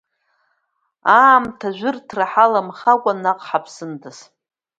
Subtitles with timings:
[1.19, 4.17] Аамҭа ажәырҭра ҳаламхакәа, наҟ ҳаԥсындаз…